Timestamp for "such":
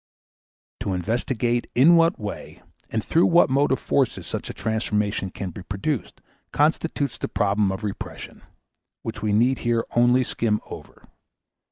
4.25-4.49